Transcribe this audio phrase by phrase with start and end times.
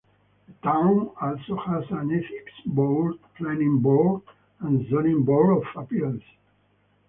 [0.47, 4.23] The town also has an ethics board, planning board,
[4.59, 6.23] and zoning board of appeals.